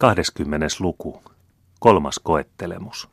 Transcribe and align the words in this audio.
20. 0.00 0.66
luku. 0.80 1.22
Kolmas 1.80 2.18
koettelemus. 2.18 3.08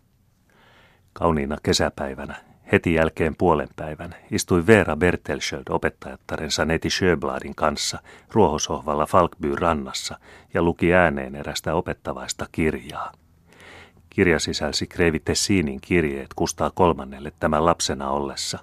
Kauniina 1.13 1.57
kesäpäivänä, 1.63 2.35
heti 2.71 2.93
jälkeen 2.93 3.35
puolen 3.37 3.67
päivän, 3.75 4.15
istui 4.31 4.67
Veera 4.67 4.95
Bertelsköld 4.95 5.63
opettajattarensa 5.69 6.65
Neti 6.65 6.89
Sjöbladin 6.89 7.55
kanssa 7.55 7.99
ruohosohvalla 8.31 9.05
Falkbyyn 9.05 9.57
rannassa 9.57 10.19
ja 10.53 10.61
luki 10.61 10.93
ääneen 10.93 11.35
erästä 11.35 11.73
opettavaista 11.73 12.45
kirjaa. 12.51 13.11
Kirja 14.09 14.39
sisälsi 14.39 14.87
Kreivi 14.87 15.19
Tessinin 15.19 15.81
kirjeet 15.81 16.33
Kustaa 16.35 16.71
kolmannelle 16.75 17.31
tämän 17.39 17.65
lapsena 17.65 18.09
ollessa. 18.09 18.59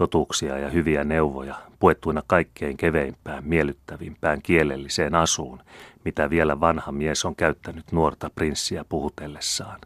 Totuuksia 0.00 0.58
ja 0.58 0.70
hyviä 0.70 1.04
neuvoja, 1.04 1.54
puettuina 1.78 2.22
kaikkein 2.26 2.76
keveimpään, 2.76 3.44
miellyttävimpään 3.44 4.42
kielelliseen 4.42 5.14
asuun, 5.14 5.62
mitä 6.04 6.30
vielä 6.30 6.60
vanha 6.60 6.92
mies 6.92 7.24
on 7.24 7.36
käyttänyt 7.36 7.92
nuorta 7.92 8.30
prinssiä 8.34 8.84
puhutellessaan. 8.88 9.80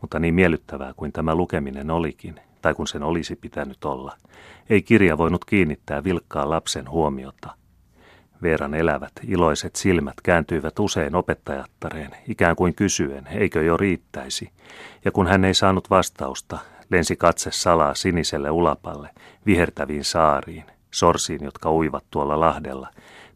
Mutta 0.00 0.18
niin 0.18 0.34
miellyttävää 0.34 0.92
kuin 0.96 1.12
tämä 1.12 1.34
lukeminen 1.34 1.90
olikin, 1.90 2.40
tai 2.62 2.74
kun 2.74 2.86
sen 2.86 3.02
olisi 3.02 3.36
pitänyt 3.36 3.84
olla, 3.84 4.16
ei 4.70 4.82
kirja 4.82 5.18
voinut 5.18 5.44
kiinnittää 5.44 6.04
vilkkaa 6.04 6.50
lapsen 6.50 6.90
huomiota– 6.90 7.50
Veeran 8.44 8.74
elävät, 8.74 9.12
iloiset 9.28 9.76
silmät 9.76 10.14
kääntyivät 10.22 10.78
usein 10.78 11.14
opettajattareen, 11.14 12.10
ikään 12.28 12.56
kuin 12.56 12.74
kysyen, 12.74 13.26
eikö 13.26 13.62
jo 13.62 13.76
riittäisi. 13.76 14.50
Ja 15.04 15.12
kun 15.12 15.26
hän 15.26 15.44
ei 15.44 15.54
saanut 15.54 15.90
vastausta, 15.90 16.58
lensi 16.90 17.16
katse 17.16 17.50
salaa 17.52 17.94
siniselle 17.94 18.50
ulapalle, 18.50 19.10
vihertäviin 19.46 20.04
saariin, 20.04 20.64
sorsiin, 20.90 21.44
jotka 21.44 21.72
uivat 21.72 22.04
tuolla 22.10 22.40
lahdella, 22.40 22.88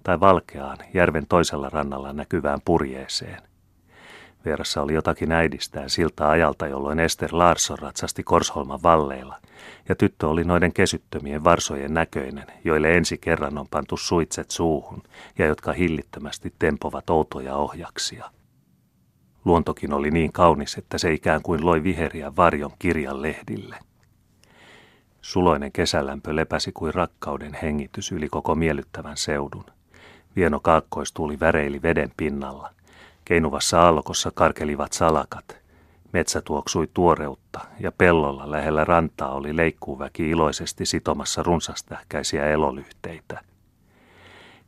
tai 0.03 0.21
valkeaan, 0.21 0.79
järven 0.95 1.27
toisella 1.27 1.69
rannalla 1.69 2.13
näkyvään 2.13 2.61
purjeeseen. 2.65 3.43
Vierassa 4.45 4.83
oli 4.83 4.95
jotakin 4.95 5.33
äidistään 5.33 5.91
siltä 5.91 6.29
ajalta, 6.29 6.67
jolloin 6.67 7.01
Ester 7.01 7.29
Larsson 7.33 7.79
ratsasti 7.79 8.23
Korsholman 8.23 8.83
valleilla, 8.83 9.37
ja 9.89 9.95
tyttö 9.95 10.29
oli 10.29 10.45
noiden 10.45 10.73
kesyttömien 10.73 11.45
varsojen 11.45 11.95
näköinen, 11.95 12.47
joille 12.65 12.97
ensi 12.97 13.19
kerran 13.19 13.59
on 13.59 13.69
pantu 13.71 13.97
suitset 13.97 14.51
suuhun, 14.51 15.03
ja 15.39 15.47
jotka 15.47 15.73
hillittömästi 15.73 16.53
tempovat 16.59 17.11
outoja 17.11 17.57
ohjaksia. 17.57 18.31
Luontokin 19.49 19.93
oli 19.93 20.11
niin 20.11 20.33
kaunis, 20.33 20.79
että 20.79 20.99
se 20.99 21.13
ikään 21.13 21.43
kuin 21.43 21.67
loi 21.67 21.83
viheriä 21.83 22.37
varjon 22.37 22.71
kirjan 22.79 23.23
lehdille. 23.23 23.77
Suloinen 25.23 25.73
kesälämpö 25.73 26.37
lepäsi 26.37 26.73
kuin 26.73 26.95
rakkauden 26.95 27.59
hengitys 27.63 28.13
yli 28.13 28.29
koko 28.29 28.55
miellyttävän 28.55 29.17
seudun. 29.17 29.65
Vieno 30.37 30.61
kaakkoistuuli 30.61 31.41
väreili 31.41 31.83
veden 31.83 32.13
pinnalla. 32.17 32.71
Keinuvassa 33.25 33.81
aallokossa 33.83 34.31
karkelivat 34.35 34.93
salakat. 34.93 35.59
Metsä 36.13 36.41
tuoksui 36.41 36.89
tuoreutta 36.95 37.61
ja 37.81 37.93
pellolla 37.93 38.51
lähellä 38.51 38.85
rantaa 38.85 39.35
oli 39.35 39.57
leikkuuväki 39.57 40.31
iloisesti 40.31 40.87
sitomassa 40.87 41.43
runsastähkäisiä 41.43 42.47
elolyhteitä. 42.47 43.41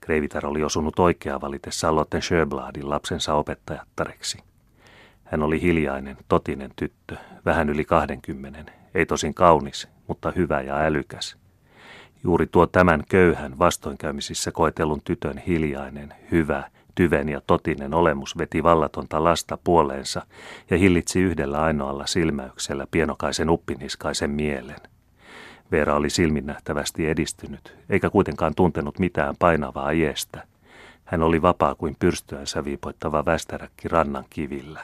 Kreivitar 0.01 0.47
oli 0.47 0.65
osunut 0.65 0.99
oikea 0.99 1.41
valitessa 1.41 1.95
Lotten 1.95 2.23
Sjöbladin 2.23 2.91
lapsensa 2.91 3.35
opettajattareksi. 3.35 4.50
Hän 5.31 5.43
oli 5.43 5.63
hiljainen, 5.63 6.17
totinen 6.29 6.71
tyttö, 6.77 7.17
vähän 7.45 7.69
yli 7.69 7.85
kahdenkymmenen, 7.85 8.67
ei 8.95 9.07
tosin 9.07 9.35
kaunis, 9.35 9.89
mutta 10.07 10.31
hyvä 10.37 10.61
ja 10.61 10.77
älykäs. 10.77 11.37
Juuri 12.25 12.47
tuo 12.47 12.67
tämän 12.67 13.03
köyhän 13.09 13.59
vastoinkäymisissä 13.59 14.53
koetellun 14.53 15.01
tytön 15.05 15.39
hiljainen, 15.39 16.15
hyvä, 16.31 16.65
tyven 16.95 17.29
ja 17.29 17.41
totinen 17.47 17.95
olemus 17.95 18.39
veti 18.39 18.63
vallatonta 18.63 19.25
lasta 19.25 19.59
puoleensa 19.65 20.27
ja 20.71 20.79
hillitsi 20.79 21.21
yhdellä 21.21 21.63
ainoalla 21.63 22.07
silmäyksellä 22.07 22.87
pienokaisen 22.91 23.51
uppiniskaisen 23.51 24.31
mielen. 24.31 24.81
Veera 25.73 25.95
oli 25.95 26.11
silminnähtävästi 26.11 27.09
edistynyt, 27.09 27.77
eikä 27.91 28.11
kuitenkaan 28.11 28.55
tuntenut 28.55 28.99
mitään 28.99 29.35
painavaa 29.39 29.91
iestä. 29.91 30.47
Hän 31.05 31.23
oli 31.23 31.43
vapaa 31.43 31.75
kuin 31.75 31.97
pyrstyänsä 31.99 32.65
viipoittava 32.65 33.25
västäräkki 33.25 33.89
rannan 33.89 34.25
kivillä. 34.31 34.83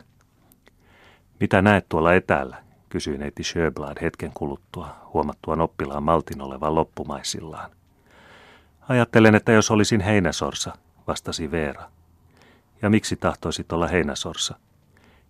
Mitä 1.40 1.62
näet 1.62 1.86
tuolla 1.88 2.14
etäällä? 2.14 2.56
kysyi 2.88 3.18
neiti 3.18 3.44
Sjöblad 3.44 3.96
hetken 4.02 4.30
kuluttua, 4.34 4.96
huomattuaan 5.14 5.60
oppilaan 5.60 6.02
maltin 6.02 6.42
olevan 6.42 6.74
loppumaisillaan. 6.74 7.70
Ajattelen, 8.88 9.34
että 9.34 9.52
jos 9.52 9.70
olisin 9.70 10.00
heinäsorsa, 10.00 10.72
vastasi 11.06 11.50
Veera. 11.50 11.90
Ja 12.82 12.90
miksi 12.90 13.16
tahtoisit 13.16 13.72
olla 13.72 13.86
heinäsorsa? 13.86 14.56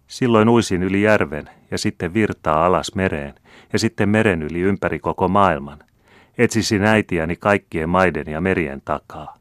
Silloin 0.07 0.49
uisin 0.49 0.83
yli 0.83 1.03
järven 1.03 1.51
ja 1.71 1.79
sitten 1.79 2.15
virtaa 2.15 2.67
alas 2.67 2.95
mereen 2.95 3.35
ja 3.73 3.79
sitten 3.79 4.09
meren 4.09 4.43
yli 4.43 4.61
ympäri 4.61 4.99
koko 4.99 5.29
maailman. 5.29 5.79
Etsisin 6.39 6.85
äitiäni 6.85 7.37
kaikkien 7.37 7.89
maiden 7.89 8.27
ja 8.27 8.41
merien 8.41 8.83
takaa. 8.85 9.39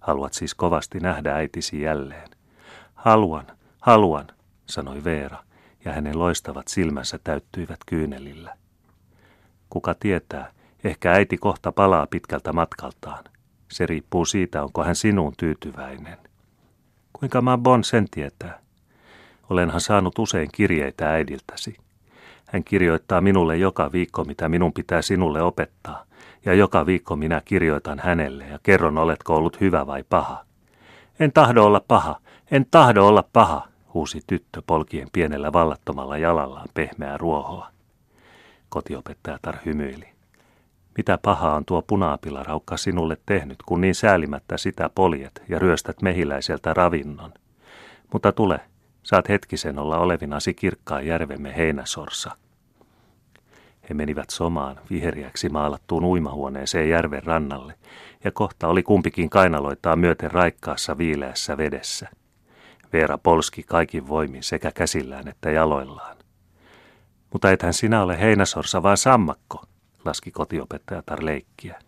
Haluat 0.00 0.34
siis 0.34 0.54
kovasti 0.54 1.00
nähdä 1.00 1.34
äitisi 1.34 1.80
jälleen. 1.80 2.28
Haluan, 2.94 3.46
haluan, 3.80 4.26
sanoi 4.66 5.04
Veera 5.04 5.47
ja 5.84 5.92
hänen 5.92 6.18
loistavat 6.18 6.68
silmänsä 6.68 7.18
täyttyivät 7.24 7.78
kyynelillä. 7.86 8.54
Kuka 9.70 9.94
tietää, 9.94 10.52
ehkä 10.84 11.12
äiti 11.12 11.36
kohta 11.36 11.72
palaa 11.72 12.06
pitkältä 12.06 12.52
matkaltaan. 12.52 13.24
Se 13.70 13.86
riippuu 13.86 14.24
siitä, 14.24 14.62
onko 14.62 14.84
hän 14.84 14.96
sinuun 14.96 15.34
tyytyväinen. 15.36 16.18
Kuinka 17.12 17.42
mä 17.42 17.58
Bon 17.58 17.84
sen 17.84 18.06
tietää? 18.10 18.60
Olenhan 19.50 19.80
saanut 19.80 20.18
usein 20.18 20.48
kirjeitä 20.52 21.10
äidiltäsi. 21.10 21.76
Hän 22.46 22.64
kirjoittaa 22.64 23.20
minulle 23.20 23.56
joka 23.56 23.92
viikko, 23.92 24.24
mitä 24.24 24.48
minun 24.48 24.72
pitää 24.72 25.02
sinulle 25.02 25.42
opettaa, 25.42 26.04
ja 26.44 26.54
joka 26.54 26.86
viikko 26.86 27.16
minä 27.16 27.42
kirjoitan 27.44 27.98
hänelle 27.98 28.46
ja 28.46 28.58
kerron, 28.62 28.98
oletko 28.98 29.36
ollut 29.36 29.60
hyvä 29.60 29.86
vai 29.86 30.04
paha. 30.08 30.44
En 31.20 31.32
tahdo 31.32 31.64
olla 31.64 31.80
paha, 31.88 32.20
en 32.50 32.66
tahdo 32.70 33.06
olla 33.06 33.24
paha, 33.32 33.67
huusi 33.94 34.20
tyttö 34.26 34.62
polkien 34.66 35.08
pienellä 35.12 35.52
vallattomalla 35.52 36.18
jalallaan 36.18 36.68
pehmeää 36.74 37.16
ruohoa. 37.16 37.70
Kotiopettajatar 38.68 39.56
hymyili. 39.66 40.08
Mitä 40.96 41.18
pahaa 41.22 41.54
on 41.54 41.64
tuo 41.64 41.82
punaapilaraukka 41.82 42.76
sinulle 42.76 43.16
tehnyt, 43.26 43.62
kun 43.66 43.80
niin 43.80 43.94
säälimättä 43.94 44.56
sitä 44.56 44.90
poljet 44.94 45.42
ja 45.48 45.58
ryöstät 45.58 46.02
mehiläiseltä 46.02 46.74
ravinnon? 46.74 47.32
Mutta 48.12 48.32
tule, 48.32 48.60
saat 49.02 49.28
hetkisen 49.28 49.78
olla 49.78 49.98
olevinasi 49.98 50.54
kirkkaan 50.54 51.06
järvemme 51.06 51.56
heinäsorsa. 51.56 52.36
He 53.88 53.94
menivät 53.94 54.30
somaan 54.30 54.80
viheriäksi 54.90 55.48
maalattuun 55.48 56.04
uimahuoneeseen 56.04 56.88
järven 56.88 57.22
rannalle, 57.22 57.74
ja 58.24 58.30
kohta 58.30 58.68
oli 58.68 58.82
kumpikin 58.82 59.30
kainaloitaan 59.30 59.98
myöten 59.98 60.30
raikkaassa 60.30 60.98
viileässä 60.98 61.56
vedessä. 61.56 62.08
Veera 62.92 63.18
polski 63.18 63.62
kaikin 63.62 64.08
voimin 64.08 64.42
sekä 64.42 64.72
käsillään 64.72 65.28
että 65.28 65.50
jaloillaan. 65.50 66.16
Mutta 67.32 67.50
ethän 67.50 67.74
sinä 67.74 68.02
ole 68.02 68.20
heinäsorsa, 68.20 68.82
vaan 68.82 68.96
sammakko, 68.96 69.64
laski 70.04 70.30
kotiopettajatar 70.30 71.24
leikkiä. 71.24 71.78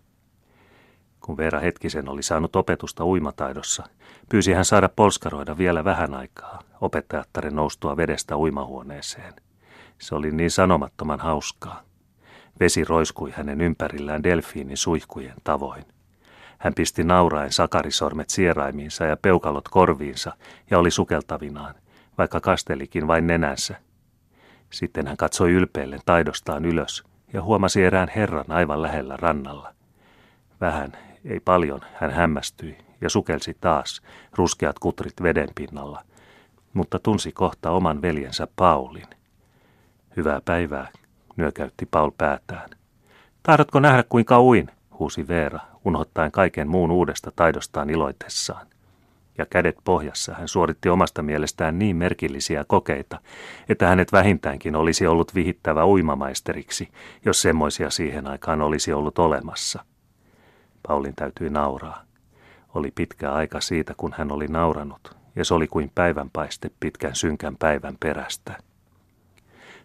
Kun 1.20 1.36
Veera 1.36 1.60
hetkisen 1.60 2.08
oli 2.08 2.22
saanut 2.22 2.56
opetusta 2.56 3.04
uimataidossa, 3.04 3.84
pyysi 4.28 4.52
hän 4.52 4.64
saada 4.64 4.88
polskaroida 4.88 5.58
vielä 5.58 5.84
vähän 5.84 6.14
aikaa, 6.14 6.62
opettajattaren 6.80 7.56
noustua 7.56 7.96
vedestä 7.96 8.36
uimahuoneeseen. 8.36 9.34
Se 9.98 10.14
oli 10.14 10.30
niin 10.30 10.50
sanomattoman 10.50 11.20
hauskaa. 11.20 11.82
Vesi 12.60 12.84
roiskui 12.84 13.30
hänen 13.30 13.60
ympärillään 13.60 14.22
delfiinin 14.22 14.76
suihkujen 14.76 15.36
tavoin. 15.44 15.84
Hän 16.60 16.74
pisti 16.74 17.04
nauraen 17.04 17.52
sakarisormet 17.52 18.30
sieraimiinsa 18.30 19.04
ja 19.04 19.16
peukalot 19.16 19.68
korviinsa 19.68 20.32
ja 20.70 20.78
oli 20.78 20.90
sukeltavinaan, 20.90 21.74
vaikka 22.18 22.40
kastelikin 22.40 23.06
vain 23.06 23.26
nenänsä. 23.26 23.76
Sitten 24.70 25.06
hän 25.06 25.16
katsoi 25.16 25.52
ylpeille 25.52 25.98
taidostaan 26.06 26.64
ylös 26.64 27.04
ja 27.32 27.42
huomasi 27.42 27.84
erään 27.84 28.08
herran 28.16 28.44
aivan 28.48 28.82
lähellä 28.82 29.16
rannalla. 29.16 29.74
Vähän, 30.60 30.92
ei 31.24 31.40
paljon, 31.40 31.80
hän 31.94 32.10
hämmästyi 32.10 32.78
ja 33.00 33.10
sukelsi 33.10 33.56
taas, 33.60 34.02
ruskeat 34.32 34.78
kutrit 34.78 35.22
veden 35.22 35.48
pinnalla, 35.54 36.04
mutta 36.74 36.98
tunsi 36.98 37.32
kohta 37.32 37.70
oman 37.70 38.02
veljensä 38.02 38.48
Paulin. 38.56 39.08
Hyvää 40.16 40.40
päivää, 40.44 40.88
nyökäytti 41.36 41.86
Paul 41.86 42.10
päätään. 42.18 42.70
Tahdotko 43.42 43.80
nähdä 43.80 44.04
kuinka 44.08 44.40
uin, 44.40 44.70
huusi 45.00 45.28
Veera, 45.28 45.60
unhottaen 45.84 46.32
kaiken 46.32 46.68
muun 46.68 46.90
uudesta 46.90 47.32
taidostaan 47.36 47.90
iloitessaan. 47.90 48.66
Ja 49.38 49.46
kädet 49.46 49.76
pohjassa 49.84 50.34
hän 50.34 50.48
suoritti 50.48 50.88
omasta 50.88 51.22
mielestään 51.22 51.78
niin 51.78 51.96
merkillisiä 51.96 52.64
kokeita, 52.68 53.20
että 53.68 53.86
hänet 53.86 54.12
vähintäänkin 54.12 54.76
olisi 54.76 55.06
ollut 55.06 55.34
vihittävä 55.34 55.86
uimamaisteriksi, 55.86 56.88
jos 57.24 57.42
semmoisia 57.42 57.90
siihen 57.90 58.26
aikaan 58.26 58.62
olisi 58.62 58.92
ollut 58.92 59.18
olemassa. 59.18 59.84
Paulin 60.88 61.14
täytyi 61.16 61.50
nauraa. 61.50 62.02
Oli 62.74 62.90
pitkä 62.94 63.32
aika 63.32 63.60
siitä, 63.60 63.94
kun 63.96 64.14
hän 64.16 64.32
oli 64.32 64.46
nauranut, 64.46 65.16
ja 65.36 65.44
se 65.44 65.54
oli 65.54 65.66
kuin 65.66 65.92
päivänpaiste 65.94 66.70
pitkän 66.80 67.14
synkän 67.14 67.56
päivän 67.56 67.96
perästä. 68.00 68.69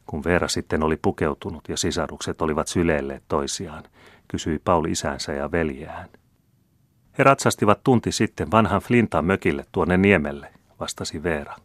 Kun 0.06 0.24
Veera 0.24 0.48
sitten 0.48 0.84
oli 0.84 0.98
pukeutunut 0.98 1.70
ja 1.70 1.78
sisarukset 1.78 2.42
olivat 2.42 2.68
syleilleet 2.68 3.24
toisiaan, 3.28 3.84
kysyi 4.28 4.60
Pauli 4.60 4.92
isänsä 4.92 5.34
ja 5.34 5.52
veljään. 5.52 6.10
He 7.18 7.24
ratsastivat 7.24 7.84
tunti 7.84 8.12
sitten 8.12 8.52
vanhan 8.52 8.82
Flintan 8.82 9.26
mökille 9.26 9.66
tuonne 9.72 9.98
niemelle, 9.98 10.54
vastasi 10.80 11.24
Veera. 11.24 11.56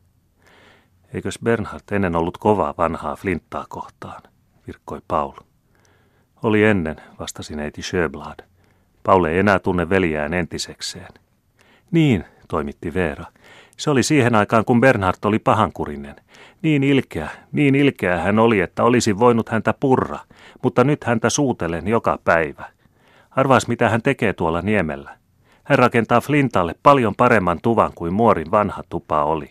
Eikös 1.15 1.39
Bernhard 1.45 1.83
ennen 1.93 2.17
ollut 2.17 2.39
kovaa 2.39 2.75
vanhaa 2.79 3.17
Flinttaa 3.17 3.67
kohtaan, 3.69 4.23
virkkoi 4.67 5.01
Paul. 5.09 5.33
Oli 6.43 6.65
ennen, 6.65 6.97
vastasi 7.19 7.57
neiti 7.57 7.83
Sjöblad. 7.83 8.45
Paul 9.03 9.25
ei 9.25 9.39
enää 9.39 9.59
tunne 9.59 9.89
veljään 9.89 10.35
entisekseen. 10.35 11.09
Niin, 11.91 12.25
toimitti 12.49 12.95
Veera. 12.95 13.25
Se 13.81 13.91
oli 13.91 14.03
siihen 14.03 14.35
aikaan, 14.35 14.65
kun 14.65 14.81
Bernhard 14.81 15.17
oli 15.25 15.39
pahankurinen. 15.39 16.17
Niin 16.63 16.85
ilkeä, 16.85 17.29
niin 17.53 17.75
ilkeä 17.75 18.21
hän 18.21 18.39
oli, 18.39 18.61
että 18.61 18.85
olisi 18.85 19.19
voinut 19.19 19.49
häntä 19.49 19.75
purra, 19.81 20.19
mutta 20.63 20.85
nyt 20.85 21.05
häntä 21.05 21.31
suutelen 21.31 21.89
joka 21.89 22.19
päivä. 22.25 22.65
Arvaas, 23.31 23.69
mitä 23.69 23.89
hän 23.89 24.03
tekee 24.03 24.33
tuolla 24.33 24.63
niemellä. 24.63 25.17
Hän 25.65 25.79
rakentaa 25.79 26.21
Flintalle 26.21 26.75
paljon 26.83 27.15
paremman 27.15 27.59
tuvan 27.63 27.93
kuin 27.95 28.13
muorin 28.13 28.51
vanha 28.51 28.83
tupa 28.89 29.25
oli. 29.25 29.49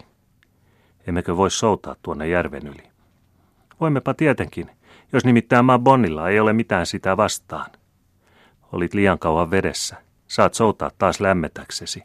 Emmekö 1.08 1.38
voi 1.38 1.52
soutaa 1.52 1.96
tuonne 2.02 2.28
järven 2.28 2.68
yli? 2.68 2.84
Voimmepa 3.80 4.14
tietenkin, 4.14 4.72
jos 5.14 5.26
nimittäin 5.26 5.66
Bonnilla 5.84 6.30
ei 6.30 6.40
ole 6.40 6.54
mitään 6.54 6.86
sitä 6.86 7.18
vastaan. 7.18 7.72
Olit 8.72 8.94
liian 8.94 9.20
kauan 9.20 9.52
vedessä. 9.52 9.96
Saat 10.28 10.54
soutaa 10.54 10.92
taas 10.98 11.20
lämmetäksesi, 11.20 12.04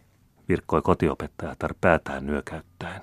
virkkoi 0.49 0.83
kotiopettajatar 0.83 1.75
päätään 1.81 2.27
nyökäyttäen. 2.27 3.01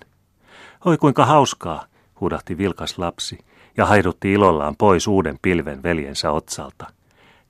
Oi 0.86 0.98
kuinka 0.98 1.26
hauskaa, 1.26 1.86
huudahti 2.22 2.58
vilkas 2.58 2.98
lapsi 2.98 3.38
ja 3.78 3.86
haidutti 3.86 4.34
ilollaan 4.34 4.76
pois 4.76 5.08
uuden 5.08 5.40
pilven 5.42 5.84
veljensä 5.84 6.32
otsalta. 6.32 6.88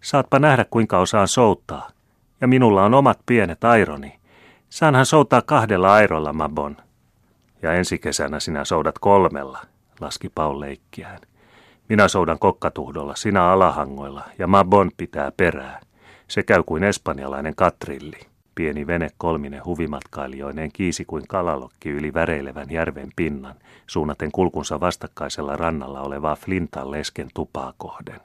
Saatpa 0.02 0.40
nähdä 0.40 0.66
kuinka 0.70 0.98
osaan 0.98 1.28
souttaa. 1.28 1.90
Ja 2.42 2.48
minulla 2.48 2.84
on 2.86 2.94
omat 2.94 3.20
pienet 3.26 3.64
aironi. 3.64 4.20
Saanhan 4.70 5.06
soutaa 5.06 5.42
kahdella 5.42 5.94
airolla, 5.94 6.34
Mabon. 6.34 6.78
Ja 7.62 7.74
ensi 7.74 8.00
kesänä 8.00 8.40
sinä 8.40 8.66
soudat 8.66 9.00
kolmella, 9.00 9.60
laski 10.00 10.30
Paul 10.30 10.60
leikkiään. 10.60 11.20
Minä 11.90 12.08
soudan 12.08 12.40
kokkatuhdolla, 12.40 13.16
sinä 13.16 13.50
alahangoilla 13.50 14.24
ja 14.40 14.48
Mabon 14.48 14.92
pitää 14.98 15.32
perää. 15.38 15.80
Se 16.28 16.44
käy 16.44 16.64
kuin 16.64 16.84
espanjalainen 16.84 17.56
katrilli. 17.56 18.31
Pieni 18.62 18.88
vene 18.88 19.10
kolmine 19.18 19.60
huvimatkailijoineen 19.60 20.72
kiisi 20.74 21.06
kuin 21.06 21.28
kalalokki 21.28 21.90
yli 21.90 22.14
väreilevän 22.14 22.72
järven 22.72 23.10
pinnan, 23.16 23.56
suunnaten 23.88 24.32
kulkunsa 24.32 24.80
vastakkaisella 24.80 25.56
rannalla 25.56 26.02
olevaa 26.02 26.36
Flintan 26.36 26.92
lesken 26.92 27.28
tupaa 27.34 27.74
kohden. 27.78 28.20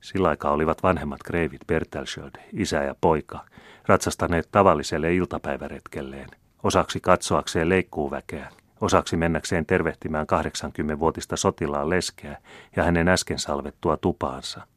Sillä 0.00 0.28
aikaa 0.28 0.52
olivat 0.52 0.82
vanhemmat 0.82 1.22
kreivit 1.22 1.60
Bertelsjöld, 1.66 2.30
isä 2.52 2.82
ja 2.82 2.94
poika, 3.00 3.44
ratsastaneet 3.86 4.48
tavalliselle 4.52 5.14
iltapäiväretkelleen, 5.14 6.28
osaksi 6.62 7.00
katsoakseen 7.00 7.68
leikkuuväkeä, 7.68 8.50
osaksi 8.80 9.16
mennäkseen 9.16 9.66
tervehtimään 9.66 10.26
80-vuotista 10.32 11.36
sotilaan 11.36 11.90
leskeä 11.90 12.38
ja 12.76 12.84
hänen 12.84 13.08
äsken 13.08 13.38
salvettua 13.38 13.96
tupaansa– 13.96 14.66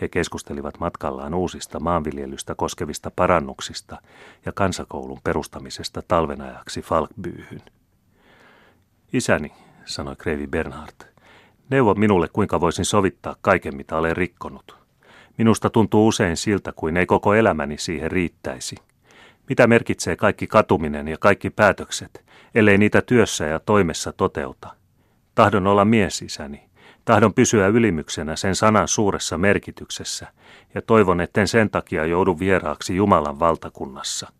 he 0.00 0.08
keskustelivat 0.08 0.80
matkallaan 0.80 1.34
uusista 1.34 1.80
maanviljelystä 1.80 2.54
koskevista 2.54 3.10
parannuksista 3.16 3.96
ja 4.46 4.52
kansakoulun 4.52 5.20
perustamisesta 5.24 6.02
talven 6.08 6.40
ajaksi 6.40 6.82
Falkbyyhyn. 6.82 7.62
Isäni, 9.12 9.52
sanoi 9.84 10.16
Kreivi 10.16 10.46
Bernhard, 10.46 11.14
neuvo 11.70 11.94
minulle 11.94 12.28
kuinka 12.32 12.60
voisin 12.60 12.84
sovittaa 12.84 13.36
kaiken 13.40 13.76
mitä 13.76 13.96
olen 13.96 14.16
rikkonut. 14.16 14.76
Minusta 15.38 15.70
tuntuu 15.70 16.08
usein 16.08 16.36
siltä 16.36 16.72
kuin 16.76 16.96
ei 16.96 17.06
koko 17.06 17.34
elämäni 17.34 17.78
siihen 17.78 18.10
riittäisi. 18.10 18.76
Mitä 19.48 19.66
merkitsee 19.66 20.16
kaikki 20.16 20.46
katuminen 20.46 21.08
ja 21.08 21.16
kaikki 21.20 21.50
päätökset, 21.50 22.24
ellei 22.54 22.78
niitä 22.78 23.02
työssä 23.02 23.46
ja 23.46 23.60
toimessa 23.60 24.12
toteuta? 24.12 24.74
Tahdon 25.34 25.66
olla 25.66 25.84
mies, 25.84 26.22
isäni, 26.22 26.67
Tahdon 27.08 27.34
pysyä 27.34 27.66
ylimyksenä 27.66 28.36
sen 28.36 28.54
sanan 28.54 28.88
suuressa 28.88 29.38
merkityksessä 29.38 30.26
ja 30.74 30.82
toivon, 30.82 31.20
etten 31.20 31.48
sen 31.48 31.70
takia 31.70 32.04
joudu 32.04 32.38
vieraaksi 32.38 32.96
Jumalan 32.96 33.40
valtakunnassa. 33.40 34.32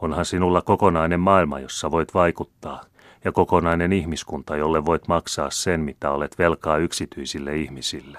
Onhan 0.00 0.24
sinulla 0.24 0.62
kokonainen 0.62 1.20
maailma, 1.20 1.60
jossa 1.60 1.90
voit 1.90 2.14
vaikuttaa, 2.14 2.82
ja 3.24 3.32
kokonainen 3.32 3.92
ihmiskunta, 3.92 4.56
jolle 4.56 4.84
voit 4.84 5.08
maksaa 5.08 5.50
sen, 5.50 5.80
mitä 5.80 6.10
olet 6.10 6.38
velkaa 6.38 6.78
yksityisille 6.78 7.56
ihmisille. 7.56 8.18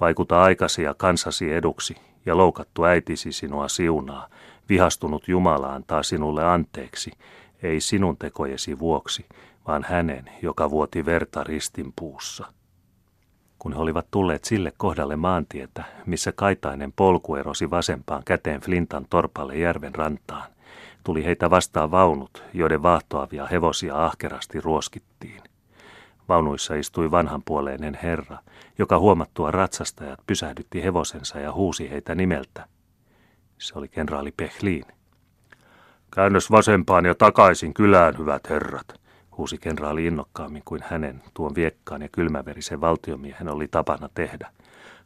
Vaikuta 0.00 0.42
aikasi 0.42 0.82
ja 0.82 0.94
kansasi 0.94 1.52
eduksi, 1.52 1.96
ja 2.26 2.36
loukattu 2.36 2.84
äitisi 2.84 3.32
sinua 3.32 3.68
siunaa, 3.68 4.28
vihastunut 4.68 5.28
Jumala 5.28 5.74
antaa 5.74 6.02
sinulle 6.02 6.44
anteeksi, 6.44 7.12
ei 7.62 7.80
sinun 7.80 8.16
tekojesi 8.16 8.78
vuoksi, 8.78 9.26
vaan 9.68 9.84
hänen, 9.88 10.24
joka 10.42 10.70
vuoti 10.70 11.04
verta 11.04 11.44
ristin 11.44 11.92
puussa. 11.96 12.46
Kun 13.58 13.72
he 13.72 13.78
olivat 13.78 14.06
tulleet 14.10 14.44
sille 14.44 14.72
kohdalle 14.76 15.16
maantietä, 15.16 15.84
missä 16.06 16.32
kaitainen 16.32 16.92
polku 16.92 17.34
erosi 17.34 17.70
vasempaan 17.70 18.22
käteen 18.24 18.60
Flintan 18.60 19.06
torpalle 19.10 19.56
järven 19.56 19.94
rantaan, 19.94 20.50
tuli 21.04 21.24
heitä 21.24 21.50
vastaan 21.50 21.90
vaunut, 21.90 22.42
joiden 22.54 22.82
vaahtoavia 22.82 23.46
hevosia 23.46 24.04
ahkerasti 24.04 24.60
ruoskittiin. 24.60 25.42
Vaunuissa 26.28 26.74
istui 26.74 27.10
vanhanpuoleinen 27.10 27.98
herra, 28.02 28.38
joka 28.78 28.98
huomattua 28.98 29.50
ratsastajat 29.50 30.20
pysähdytti 30.26 30.82
hevosensa 30.82 31.40
ja 31.40 31.52
huusi 31.52 31.90
heitä 31.90 32.14
nimeltä. 32.14 32.66
Se 33.58 33.78
oli 33.78 33.88
kenraali 33.88 34.32
Pehlin. 34.32 34.84
Käännös 36.14 36.50
vasempaan 36.50 37.04
ja 37.04 37.14
takaisin 37.14 37.74
kylään, 37.74 38.18
hyvät 38.18 38.50
herrat, 38.50 39.07
huusi 39.38 39.58
kenraali 39.58 40.06
innokkaammin 40.06 40.62
kuin 40.64 40.84
hänen, 40.90 41.22
tuon 41.34 41.54
viekkaan 41.54 42.02
ja 42.02 42.08
kylmäverisen 42.12 42.80
valtiomiehen 42.80 43.48
oli 43.48 43.68
tapana 43.68 44.08
tehdä. 44.14 44.50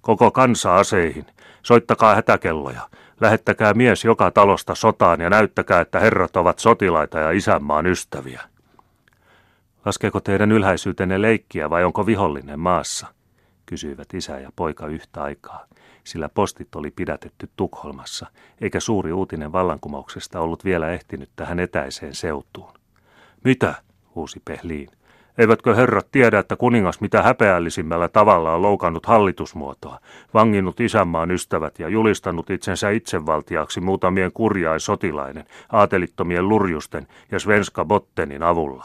Koko 0.01 0.31
kansa 0.31 0.77
aseihin, 0.77 1.27
soittakaa 1.63 2.15
hätäkelloja, 2.15 2.89
lähettäkää 3.21 3.75
mies 3.75 4.05
joka 4.05 4.31
talosta 4.31 4.75
sotaan 4.75 5.21
ja 5.21 5.31
näyttäkää, 5.31 5.81
että 5.81 6.01
herrat 6.01 6.37
ovat 6.37 6.59
sotilaita 6.59 7.19
ja 7.19 7.31
isänmaan 7.31 7.87
ystäviä. 7.87 8.41
Laskeeko 9.85 10.21
teidän 10.21 10.53
ylhäisyytenne 10.53 11.23
leikkiä 11.23 11.71
vai 11.71 11.85
onko 11.85 12.07
vihollinen 12.07 12.61
maassa? 12.61 13.07
kysyivät 13.67 14.15
isä 14.15 14.39
ja 14.39 14.51
poika 14.57 14.87
yhtä 14.87 15.23
aikaa, 15.23 15.67
sillä 16.05 16.29
postit 16.29 16.75
oli 16.75 16.91
pidätetty 16.91 17.49
Tukholmassa, 17.57 18.27
eikä 18.61 18.81
suuri 18.81 19.13
uutinen 19.13 19.53
vallankumouksesta 19.53 20.41
ollut 20.41 20.65
vielä 20.65 20.91
ehtinyt 20.91 21.31
tähän 21.37 21.61
etäiseen 21.61 22.15
seutuun. 22.15 22.75
Mitä? 23.45 23.75
Huusi 24.15 24.43
Pehliin. 24.45 24.89
Eivätkö 25.39 25.75
herrat 25.75 26.09
tiedä, 26.13 26.39
että 26.39 26.57
kuningas 26.57 27.01
mitä 27.01 27.23
häpeällisimmällä 27.23 28.09
tavalla 28.09 28.55
on 28.55 28.63
loukannut 28.63 29.07
hallitusmuotoa, 29.07 29.99
vanginnut 30.35 30.81
isänmaan 30.81 31.31
ystävät 31.31 31.79
ja 31.79 31.89
julistanut 31.89 32.51
itsensä 32.51 32.91
itsevaltiaksi 32.91 33.81
muutamien 33.81 34.33
kurjaisotilainen, 34.33 35.45
aatelittomien 35.73 36.49
lurjusten 36.49 37.07
ja 37.31 37.39
Svenska 37.39 37.85
Bottenin 37.85 38.43
avulla? 38.43 38.85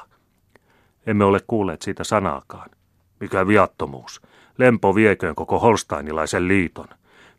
Emme 1.07 1.25
ole 1.25 1.39
kuulleet 1.48 1.81
siitä 1.81 2.03
sanaakaan. 2.03 2.69
Mikä 3.19 3.48
viattomuus. 3.48 4.22
Lempo 4.57 4.96
vieköön 4.96 5.36
koko 5.36 5.60
holsteinilaisen 5.60 6.48
liiton. 6.48 6.88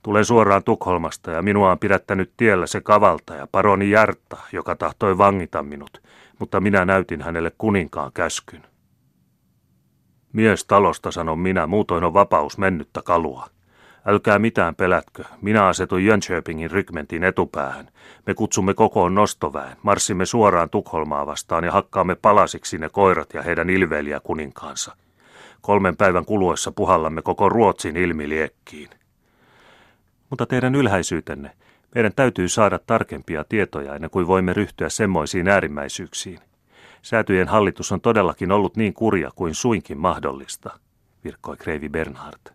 Tulen 0.02 0.24
suoraan 0.24 0.64
Tukholmasta 0.64 1.30
ja 1.30 1.42
minua 1.42 1.70
on 1.70 1.78
pidättänyt 1.78 2.32
tiellä 2.36 2.66
se 2.66 2.80
kavaltaja, 2.80 3.46
paroni 3.52 3.90
Järtta, 3.90 4.36
joka 4.52 4.76
tahtoi 4.76 5.18
vangita 5.18 5.62
minut, 5.62 6.02
mutta 6.38 6.60
minä 6.60 6.84
näytin 6.84 7.22
hänelle 7.22 7.52
kuninkaan 7.58 8.12
käskyn. 8.14 8.62
Mies 10.32 10.64
talosta, 10.64 11.10
sanon 11.10 11.38
minä, 11.38 11.66
muutoin 11.66 12.04
on 12.04 12.14
vapaus 12.14 12.58
mennyttä 12.58 13.02
kalua. 13.02 13.48
Älkää 14.06 14.38
mitään 14.38 14.74
pelätkö, 14.74 15.24
minä 15.42 15.66
asetun 15.66 16.04
Jönköpingin 16.04 16.70
rykmentin 16.70 17.24
etupäähän. 17.24 17.88
Me 18.26 18.34
kutsumme 18.34 18.74
kokoon 18.74 19.14
nostoväen, 19.14 19.76
marssimme 19.82 20.26
suoraan 20.26 20.70
Tukholmaa 20.70 21.26
vastaan 21.26 21.64
ja 21.64 21.72
hakkaamme 21.72 22.14
palasiksi 22.14 22.78
ne 22.78 22.88
koirat 22.88 23.34
ja 23.34 23.42
heidän 23.42 23.70
ilveilijä 23.70 24.20
kuninkaansa. 24.20 24.96
Kolmen 25.60 25.96
päivän 25.96 26.24
kuluessa 26.24 26.72
puhallamme 26.72 27.22
koko 27.22 27.48
Ruotsin 27.48 27.96
ilmiliekkiin. 27.96 28.90
Mutta 30.30 30.46
teidän 30.46 30.74
ylhäisyytenne, 30.74 31.50
meidän 31.98 32.12
täytyy 32.16 32.48
saada 32.48 32.78
tarkempia 32.86 33.44
tietoja 33.48 33.94
ennen 33.94 34.10
kuin 34.10 34.26
voimme 34.26 34.52
ryhtyä 34.52 34.88
semmoisiin 34.88 35.48
äärimmäisyyksiin. 35.48 36.38
Säätyjen 37.02 37.48
hallitus 37.48 37.92
on 37.92 38.00
todellakin 38.00 38.52
ollut 38.52 38.76
niin 38.76 38.94
kurja 38.94 39.30
kuin 39.34 39.54
suinkin 39.54 39.98
mahdollista, 39.98 40.78
virkkoi 41.24 41.56
Kreivi 41.56 41.88
Bernhard. 41.88 42.52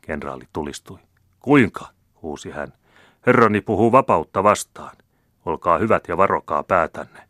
Kenraali 0.00 0.44
tulistui. 0.52 0.98
Kuinka? 1.40 1.88
huusi 2.22 2.50
hän. 2.50 2.72
Herrani 3.26 3.60
puhuu 3.60 3.92
vapautta 3.92 4.42
vastaan. 4.42 4.96
Olkaa 5.46 5.78
hyvät 5.78 6.08
ja 6.08 6.16
varokaa 6.16 6.62
päätänne. 6.62 7.20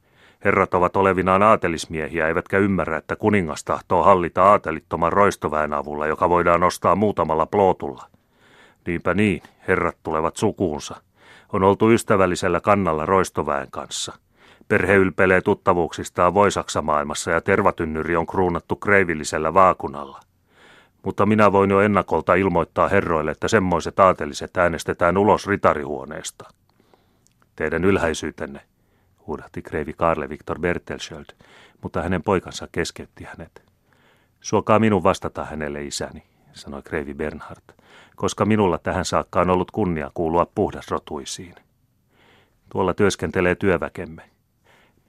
Herrat 0.44 0.74
ovat 0.74 0.96
olevinaan 0.96 1.42
aatelismiehiä, 1.42 2.28
eivätkä 2.28 2.58
ymmärrä, 2.58 2.96
että 2.96 3.16
kuningas 3.16 3.64
tahtoo 3.64 4.02
hallita 4.02 4.42
aatelittoman 4.42 5.12
roistoväen 5.12 5.72
avulla, 5.72 6.06
joka 6.06 6.28
voidaan 6.28 6.62
ostaa 6.62 6.96
muutamalla 6.96 7.46
plootulla. 7.46 8.06
Niinpä 8.86 9.14
niin, 9.14 9.42
herrat 9.68 9.96
tulevat 10.02 10.36
sukuunsa. 10.36 11.09
On 11.52 11.62
oltu 11.62 11.90
ystävällisellä 11.90 12.60
kannalla 12.60 13.06
roistoväen 13.06 13.70
kanssa. 13.70 14.12
Perhe 14.68 14.94
ylpelee 14.94 15.40
tuttavuuksistaan 15.40 16.34
Voisaksa-maailmassa 16.34 17.30
ja 17.30 17.40
tervatynnyri 17.40 18.16
on 18.16 18.26
kruunattu 18.26 18.76
kreivillisellä 18.76 19.54
vaakunalla. 19.54 20.20
Mutta 21.04 21.26
minä 21.26 21.52
voin 21.52 21.70
jo 21.70 21.80
ennakolta 21.80 22.34
ilmoittaa 22.34 22.88
herroille, 22.88 23.30
että 23.30 23.48
semmoiset 23.48 24.00
aateliset 24.00 24.56
äänestetään 24.56 25.16
ulos 25.16 25.46
ritarihuoneesta. 25.46 26.44
Teidän 27.56 27.84
ylhäisyytenne, 27.84 28.60
huudahti 29.26 29.62
kreivi 29.62 29.92
Karle 29.92 30.28
Viktor 30.28 30.58
Bertelsköld, 30.58 31.26
mutta 31.82 32.02
hänen 32.02 32.22
poikansa 32.22 32.68
keskeytti 32.72 33.24
hänet. 33.24 33.62
Suokaa 34.40 34.78
minun 34.78 35.02
vastata 35.02 35.44
hänelle 35.44 35.84
isäni, 35.84 36.22
sanoi 36.52 36.82
kreivi 36.82 37.14
Bernhard, 37.14 37.62
koska 38.16 38.44
minulla 38.44 38.78
tähän 38.78 39.04
saakka 39.04 39.40
on 39.40 39.50
ollut 39.50 39.70
kunnia 39.70 40.10
kuulua 40.14 40.46
puhdasrotuisiin. 40.54 41.54
Tuolla 42.72 42.94
työskentelee 42.94 43.54
työväkemme. 43.54 44.22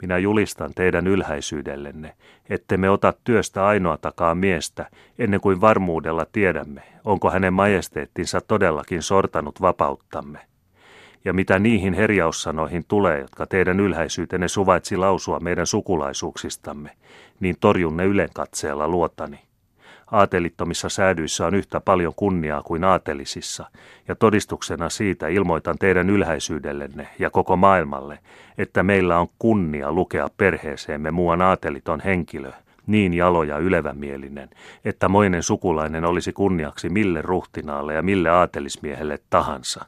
Minä 0.02 0.18
julistan 0.18 0.72
teidän 0.76 1.08
ylhäisyydellenne, 1.08 2.16
ette 2.50 2.78
me 2.78 2.90
ota 2.90 3.14
työstä 3.24 3.66
ainoa 3.66 3.98
takaa 3.98 4.36
miestä, 4.36 4.90
ennen 5.20 5.42
kuin 5.42 5.62
varmuudella 5.62 6.26
tiedämme, 6.32 6.82
onko 7.06 7.30
hänen 7.30 7.54
majesteettinsa 7.54 8.42
todellakin 8.42 9.02
sortanut 9.02 9.62
vapauttamme. 9.62 10.40
Ja 11.26 11.34
mitä 11.34 11.60
niihin 11.60 11.94
herjaussanoihin 11.94 12.86
tulee, 12.88 13.20
jotka 13.20 13.46
teidän 13.46 13.80
ylhäisyytenne 13.80 14.48
suvaitsi 14.48 14.98
lausua 14.98 15.40
meidän 15.40 15.68
sukulaisuuksistamme, 15.68 16.90
niin 17.40 17.56
torjun 17.60 17.98
ne 17.98 18.06
ylenkatseella 18.06 18.88
luotani. 18.88 19.40
Aatelittomissa 20.12 20.90
säädyissä 20.90 21.46
on 21.46 21.56
yhtä 21.56 21.82
paljon 21.82 22.14
kunniaa 22.16 22.62
kuin 22.62 22.84
aatelisissa, 22.84 23.66
ja 24.08 24.16
todistuksena 24.16 24.90
siitä 24.90 25.28
ilmoitan 25.28 25.78
teidän 25.78 26.10
ylhäisyydellenne 26.10 27.08
ja 27.20 27.30
koko 27.30 27.56
maailmalle, 27.56 28.20
että 28.58 28.84
meillä 28.84 29.20
on 29.20 29.28
kunnia 29.40 29.92
lukea 29.92 30.28
perheeseemme 30.38 31.12
muuan 31.12 31.42
aateliton 31.42 32.00
henkilö, 32.00 32.52
niin 32.88 33.14
jalo 33.14 33.44
ja 33.44 33.58
ylevämielinen, 33.58 34.50
että 34.86 35.10
moinen 35.10 35.44
sukulainen 35.44 36.06
olisi 36.06 36.34
kunniaksi 36.34 36.90
mille 36.90 37.22
ruhtinaalle 37.22 37.94
ja 37.94 38.02
mille 38.02 38.30
aatelismiehelle 38.30 39.20
tahansa. 39.30 39.86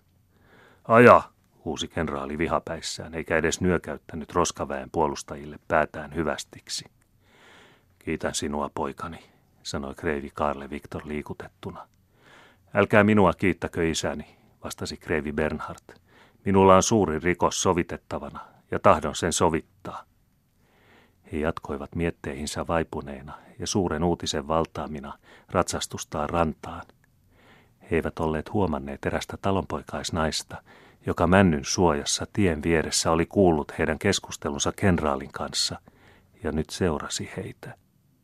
Aja, 0.87 1.21
huusi 1.65 1.87
kenraali 1.87 2.37
vihapäissään, 2.37 3.15
eikä 3.15 3.37
edes 3.37 3.61
nyökäyttänyt 3.61 4.33
roskaväen 4.33 4.89
puolustajille 4.91 5.59
päätään 5.67 6.15
hyvästiksi. 6.15 6.85
Kiitän 7.99 8.35
sinua, 8.35 8.69
poikani, 8.75 9.19
sanoi 9.63 9.96
kreivi 9.96 10.29
Karle 10.34 10.70
Viktor 10.70 11.01
liikutettuna. 11.05 11.88
Älkää 12.74 13.03
minua 13.03 13.34
kiittäkö 13.34 13.89
isäni, 13.89 14.38
vastasi 14.63 14.98
kreivi 14.98 15.32
Bernhard. 15.32 15.98
Minulla 16.46 16.75
on 16.75 16.84
suuri 16.84 17.20
rikos 17.20 17.62
sovitettavana 17.62 18.39
ja 18.72 18.79
tahdon 18.79 19.15
sen 19.15 19.34
sovittaa. 19.34 20.03
He 21.32 21.38
jatkoivat 21.38 21.96
mietteihinsä 21.96 22.67
vaipuneina 22.67 23.34
ja 23.60 23.67
suuren 23.67 24.03
uutisen 24.03 24.48
valtaamina 24.48 25.17
ratsastustaan 25.51 26.29
rantaan. 26.29 26.86
He 27.82 27.96
eivät 27.96 28.20
olleet 28.20 28.53
huomanneet 28.53 29.05
erästä 29.05 29.38
talonpoikaisnaista, 29.38 30.63
joka 31.05 31.27
männyn 31.27 31.65
suojassa 31.65 32.27
tien 32.34 32.63
vieressä 32.63 33.12
oli 33.12 33.25
kuullut 33.25 33.77
heidän 33.77 34.00
keskustelunsa 34.00 34.74
kenraalin 34.75 35.32
kanssa 35.32 35.79
ja 36.43 36.51
nyt 36.51 36.70
seurasi 36.70 37.32
heitä. 37.38 37.82